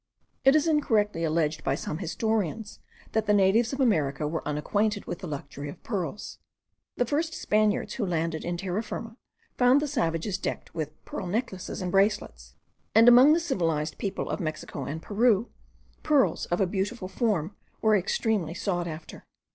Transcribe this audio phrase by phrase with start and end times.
[0.43, 2.79] It is incorrectly alleged by some historians
[3.11, 6.39] that the natives of America were unacquainted with the luxury of pearls.
[6.97, 9.15] The first Spaniards who landed in Terra Firma
[9.59, 12.55] found the savages decked with pearl necklaces and bracelets;
[12.95, 15.51] and among the civilized people of Mexico and Peru,
[16.01, 19.23] pearls of a beautiful form were extremely sought after.